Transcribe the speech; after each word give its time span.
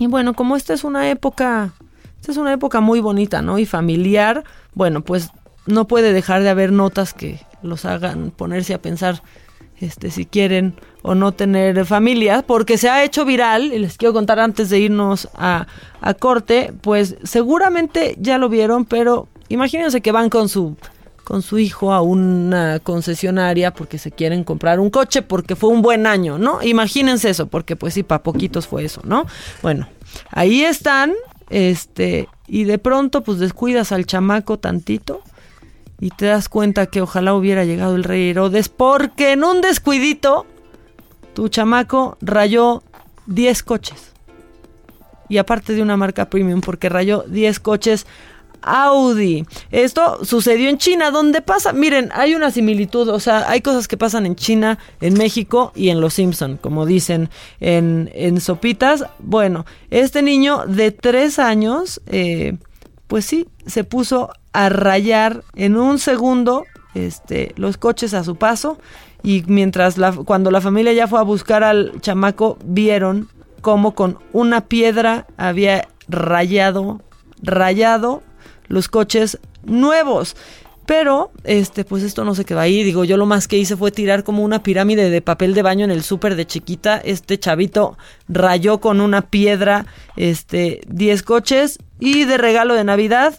Y 0.00 0.06
bueno, 0.06 0.32
como 0.32 0.56
esta 0.56 0.72
es 0.72 0.82
una 0.82 1.10
época, 1.10 1.74
esta 2.18 2.32
es 2.32 2.38
una 2.38 2.54
época 2.54 2.80
muy 2.80 3.00
bonita, 3.00 3.42
¿no? 3.42 3.58
Y 3.58 3.66
familiar, 3.66 4.44
bueno, 4.72 5.02
pues 5.02 5.28
no 5.66 5.86
puede 5.86 6.14
dejar 6.14 6.42
de 6.42 6.48
haber 6.48 6.72
notas 6.72 7.12
que 7.12 7.38
los 7.62 7.84
hagan 7.84 8.30
ponerse 8.30 8.72
a 8.72 8.80
pensar 8.80 9.22
este, 9.78 10.10
si 10.10 10.24
quieren 10.24 10.74
o 11.02 11.14
no 11.14 11.32
tener 11.32 11.84
familia, 11.84 12.40
porque 12.40 12.78
se 12.78 12.88
ha 12.88 13.04
hecho 13.04 13.26
viral, 13.26 13.74
y 13.74 13.78
les 13.78 13.98
quiero 13.98 14.14
contar 14.14 14.40
antes 14.40 14.70
de 14.70 14.78
irnos 14.78 15.28
a, 15.34 15.66
a 16.00 16.14
corte, 16.14 16.72
pues 16.80 17.16
seguramente 17.22 18.16
ya 18.18 18.38
lo 18.38 18.48
vieron, 18.48 18.86
pero 18.86 19.28
imagínense 19.50 20.00
que 20.00 20.12
van 20.12 20.30
con 20.30 20.48
su 20.48 20.78
con 21.30 21.42
su 21.42 21.60
hijo 21.60 21.92
a 21.92 22.00
una 22.00 22.80
concesionaria 22.80 23.72
porque 23.72 23.98
se 23.98 24.10
quieren 24.10 24.42
comprar 24.42 24.80
un 24.80 24.90
coche 24.90 25.22
porque 25.22 25.54
fue 25.54 25.70
un 25.70 25.80
buen 25.80 26.04
año, 26.08 26.38
¿no? 26.38 26.60
Imagínense 26.60 27.30
eso, 27.30 27.46
porque 27.46 27.76
pues 27.76 27.94
sí, 27.94 28.02
para 28.02 28.24
poquitos 28.24 28.66
fue 28.66 28.84
eso, 28.84 29.00
¿no? 29.04 29.26
Bueno, 29.62 29.86
ahí 30.32 30.64
están, 30.64 31.12
este, 31.48 32.28
y 32.48 32.64
de 32.64 32.78
pronto 32.78 33.22
pues 33.22 33.38
descuidas 33.38 33.92
al 33.92 34.06
chamaco 34.06 34.58
tantito 34.58 35.22
y 36.00 36.10
te 36.10 36.26
das 36.26 36.48
cuenta 36.48 36.86
que 36.86 37.00
ojalá 37.00 37.32
hubiera 37.34 37.64
llegado 37.64 37.94
el 37.94 38.02
rey 38.02 38.30
Herodes 38.30 38.68
porque 38.68 39.30
en 39.30 39.44
un 39.44 39.60
descuidito 39.60 40.46
tu 41.34 41.46
chamaco 41.48 42.18
rayó 42.20 42.82
10 43.26 43.62
coches. 43.62 44.10
Y 45.28 45.38
aparte 45.38 45.74
de 45.74 45.82
una 45.82 45.96
marca 45.96 46.28
premium 46.28 46.60
porque 46.60 46.88
rayó 46.88 47.22
10 47.28 47.60
coches 47.60 48.04
Audi. 48.62 49.44
Esto 49.70 50.24
sucedió 50.24 50.68
en 50.68 50.78
China, 50.78 51.10
donde 51.10 51.42
pasa, 51.42 51.72
miren, 51.72 52.10
hay 52.12 52.34
una 52.34 52.50
similitud, 52.50 53.08
o 53.08 53.20
sea, 53.20 53.48
hay 53.48 53.60
cosas 53.60 53.88
que 53.88 53.96
pasan 53.96 54.26
en 54.26 54.36
China, 54.36 54.78
en 55.00 55.14
México 55.14 55.72
y 55.74 55.90
en 55.90 56.00
Los 56.00 56.14
Simpson, 56.14 56.58
como 56.60 56.86
dicen 56.86 57.30
en, 57.60 58.10
en 58.14 58.40
Sopitas. 58.40 59.04
Bueno, 59.18 59.66
este 59.90 60.22
niño 60.22 60.64
de 60.66 60.90
3 60.90 61.38
años, 61.38 62.00
eh, 62.06 62.56
pues 63.06 63.24
sí, 63.24 63.48
se 63.66 63.84
puso 63.84 64.30
a 64.52 64.68
rayar 64.68 65.42
en 65.54 65.76
un 65.76 65.98
segundo 65.98 66.64
este, 66.94 67.52
los 67.56 67.76
coches 67.76 68.14
a 68.14 68.24
su 68.24 68.36
paso 68.36 68.78
y 69.22 69.44
mientras 69.46 69.98
la, 69.98 70.12
cuando 70.12 70.50
la 70.50 70.60
familia 70.60 70.92
ya 70.92 71.06
fue 71.06 71.20
a 71.20 71.22
buscar 71.22 71.62
al 71.62 72.00
chamaco 72.00 72.58
vieron 72.64 73.28
cómo 73.60 73.94
con 73.94 74.18
una 74.32 74.62
piedra 74.62 75.26
había 75.36 75.88
rayado 76.08 77.00
rayado 77.42 78.22
los 78.70 78.88
coches 78.88 79.38
nuevos. 79.64 80.36
Pero, 80.86 81.30
este, 81.44 81.84
pues 81.84 82.02
esto 82.02 82.24
no 82.24 82.34
se 82.34 82.44
quedó 82.44 82.60
ahí. 82.60 82.82
Digo, 82.82 83.04
yo 83.04 83.16
lo 83.16 83.26
más 83.26 83.46
que 83.46 83.58
hice 83.58 83.76
fue 83.76 83.92
tirar 83.92 84.24
como 84.24 84.42
una 84.42 84.62
pirámide 84.62 85.10
de 85.10 85.22
papel 85.22 85.54
de 85.54 85.62
baño 85.62 85.84
en 85.84 85.90
el 85.90 86.02
súper 86.02 86.34
de 86.34 86.46
chiquita. 86.46 86.96
Este 86.96 87.38
chavito 87.38 87.96
rayó 88.28 88.80
con 88.80 89.00
una 89.00 89.22
piedra, 89.22 89.86
este, 90.16 90.80
10 90.88 91.22
coches. 91.22 91.78
Y 92.00 92.24
de 92.24 92.38
regalo 92.38 92.74
de 92.74 92.82
Navidad, 92.82 93.34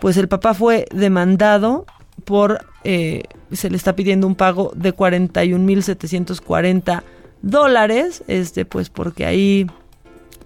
pues 0.00 0.16
el 0.16 0.28
papá 0.28 0.52
fue 0.52 0.86
demandado 0.92 1.86
por, 2.24 2.66
eh, 2.82 3.22
se 3.52 3.70
le 3.70 3.76
está 3.76 3.96
pidiendo 3.96 4.26
un 4.26 4.34
pago 4.34 4.72
de 4.74 4.94
41.740 4.94 7.02
dólares. 7.40 8.24
Este, 8.26 8.66
pues 8.66 8.90
porque 8.90 9.24
ahí, 9.24 9.66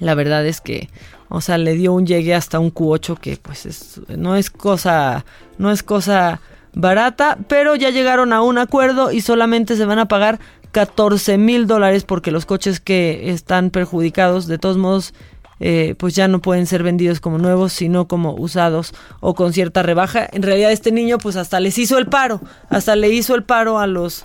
la 0.00 0.14
verdad 0.14 0.44
es 0.46 0.60
que 0.60 0.88
o 1.34 1.40
sea, 1.40 1.58
le 1.58 1.74
dio 1.74 1.92
un 1.92 2.06
llegue 2.06 2.32
hasta 2.32 2.60
un 2.60 2.72
Q8 2.72 3.18
que 3.18 3.36
pues 3.36 4.00
no 4.08 4.36
es 4.36 4.50
cosa, 4.50 5.24
no 5.58 5.72
es 5.72 5.82
cosa 5.82 6.40
barata, 6.74 7.38
pero 7.48 7.74
ya 7.74 7.90
llegaron 7.90 8.32
a 8.32 8.40
un 8.40 8.56
acuerdo 8.56 9.10
y 9.10 9.20
solamente 9.20 9.76
se 9.76 9.84
van 9.84 9.98
a 9.98 10.06
pagar 10.06 10.38
14 10.70 11.36
mil 11.36 11.66
dólares 11.66 12.04
porque 12.04 12.30
los 12.30 12.46
coches 12.46 12.78
que 12.78 13.30
están 13.30 13.70
perjudicados, 13.70 14.46
de 14.46 14.58
todos 14.58 14.76
modos, 14.76 15.12
eh, 15.58 15.96
pues 15.98 16.14
ya 16.14 16.28
no 16.28 16.40
pueden 16.40 16.66
ser 16.66 16.84
vendidos 16.84 17.18
como 17.18 17.38
nuevos, 17.38 17.72
sino 17.72 18.06
como 18.06 18.34
usados 18.34 18.94
o 19.18 19.34
con 19.34 19.52
cierta 19.52 19.82
rebaja. 19.82 20.28
En 20.32 20.42
realidad 20.42 20.70
este 20.70 20.92
niño 20.92 21.18
pues 21.18 21.34
hasta 21.34 21.58
les 21.58 21.78
hizo 21.78 21.98
el 21.98 22.06
paro, 22.06 22.40
hasta 22.68 22.94
le 22.94 23.08
hizo 23.10 23.34
el 23.34 23.42
paro 23.42 23.80
a 23.80 23.88
los, 23.88 24.24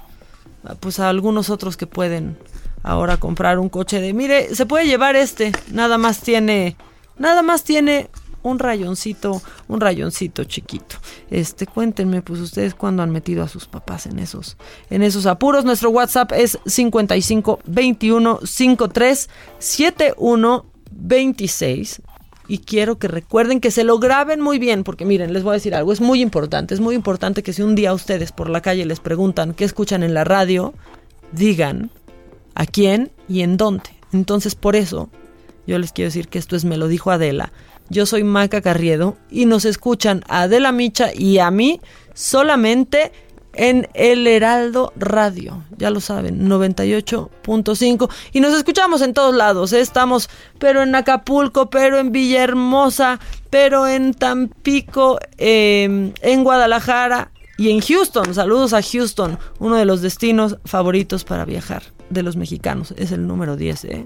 pues 0.80 1.00
a 1.00 1.10
algunos 1.10 1.50
otros 1.50 1.76
que 1.76 1.88
pueden 1.88 2.38
ahora 2.84 3.18
comprar 3.18 3.58
un 3.58 3.70
coche 3.70 4.00
de, 4.00 4.14
mire, 4.14 4.54
se 4.54 4.68
puede 4.68 4.86
llevar 4.86 5.16
este, 5.16 5.52
nada 5.72 5.98
más 5.98 6.22
tiene 6.22 6.76
Nada 7.20 7.42
más 7.42 7.64
tiene 7.64 8.10
un 8.44 8.60
rayoncito, 8.60 9.42
un 9.68 9.82
rayoncito 9.82 10.44
chiquito. 10.46 10.96
Este, 11.30 11.68
cuéntenme, 11.68 12.22
pues 12.22 12.40
ustedes 12.40 12.74
cuándo 12.74 13.04
han 13.04 13.12
metido 13.12 13.44
a 13.44 13.48
sus 13.48 13.68
papás 13.68 14.06
en 14.06 14.20
esos, 14.20 14.58
en 14.90 15.04
esos 15.04 15.26
apuros. 15.26 15.66
Nuestro 15.66 15.90
WhatsApp 15.90 16.32
es 16.34 16.58
55 16.66 17.60
21 17.66 18.40
53 18.44 19.30
71 19.60 20.66
26. 20.92 22.02
Y 22.48 22.60
quiero 22.60 22.98
que 22.98 23.08
recuerden 23.08 23.60
que 23.60 23.70
se 23.70 23.84
lo 23.84 24.00
graben 24.00 24.42
muy 24.42 24.58
bien, 24.58 24.84
porque 24.84 25.06
miren, 25.06 25.34
les 25.34 25.44
voy 25.44 25.52
a 25.52 25.54
decir 25.54 25.76
algo, 25.76 25.94
es 25.94 26.02
muy 26.02 26.20
importante, 26.20 26.74
es 26.74 26.80
muy 26.80 26.96
importante 26.96 27.44
que 27.44 27.54
si 27.54 27.62
un 27.62 27.76
día 27.76 27.94
ustedes 27.94 28.32
por 28.32 28.50
la 28.50 28.62
calle 28.62 28.86
les 28.86 29.00
preguntan 29.00 29.54
qué 29.54 29.66
escuchan 29.66 30.02
en 30.02 30.16
la 30.16 30.24
radio, 30.24 30.74
digan 31.32 31.92
a 32.56 32.66
quién 32.66 33.12
y 33.28 33.42
en 33.42 33.56
dónde. 33.56 33.92
Entonces, 34.12 34.56
por 34.56 34.76
eso, 34.76 35.12
yo 35.70 35.78
les 35.78 35.92
quiero 35.92 36.08
decir 36.08 36.30
que 36.30 36.40
esto 36.40 36.56
es 36.56 36.66
Me 36.66 36.78
lo 36.78 36.88
dijo 36.88 37.12
Adela. 37.12 37.54
Yo 37.90 38.08
soy 38.08 38.24
Maca 38.24 38.62
Carriedo 38.62 39.18
y 39.30 39.46
nos 39.46 39.66
escuchan 39.66 40.24
a 40.28 40.42
Adela 40.42 40.72
Micha 40.72 41.14
y 41.14 41.38
a 41.38 41.52
mí 41.52 41.80
solamente 42.16 43.12
en 43.54 43.88
El 43.94 44.26
Heraldo 44.26 44.94
Radio. 44.96 45.64
Ya 45.78 45.92
lo 45.92 46.00
saben, 46.00 46.50
98.5. 46.50 48.10
Y 48.34 48.40
nos 48.40 48.56
escuchamos 48.56 49.04
en 49.04 49.14
todos 49.14 49.36
lados. 49.36 49.72
¿eh? 49.74 49.82
Estamos, 49.82 50.30
pero 50.58 50.82
en 50.82 50.96
Acapulco, 50.96 51.70
pero 51.70 52.00
en 52.00 52.12
Villahermosa, 52.12 53.20
pero 53.52 53.88
en 53.88 54.16
Tampico, 54.16 55.20
em, 55.38 56.14
en 56.22 56.44
Guadalajara 56.44 57.32
y 57.60 57.70
en 57.70 57.82
Houston. 57.82 58.34
Saludos 58.34 58.74
a 58.74 58.82
Houston, 58.82 59.38
uno 59.60 59.76
de 59.76 59.86
los 59.86 60.02
destinos 60.02 60.58
favoritos 60.66 61.26
para 61.26 61.46
viajar 61.46 61.84
de 62.10 62.24
los 62.24 62.38
mexicanos. 62.38 62.96
Es 62.98 63.12
el 63.12 63.28
número 63.28 63.56
10, 63.56 63.86
¿eh? 63.86 64.06